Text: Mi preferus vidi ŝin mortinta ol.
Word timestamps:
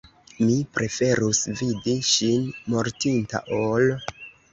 Mi 0.43 0.53
preferus 0.77 1.41
vidi 1.59 1.93
ŝin 2.13 2.47
mortinta 2.75 3.43
ol. 3.59 3.87